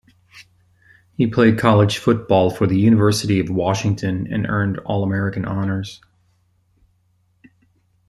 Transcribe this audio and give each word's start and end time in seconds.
He 1.15 1.27
played 1.27 1.59
college 1.59 1.99
football 1.99 2.49
for 2.49 2.65
the 2.65 2.75
University 2.75 3.39
of 3.39 3.51
Washington, 3.51 4.27
and 4.33 4.47
earned 4.47 4.79
All-American 4.79 5.45
honors. 5.45 6.01